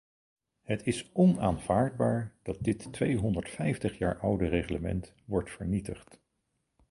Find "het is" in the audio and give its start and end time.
0.61-1.11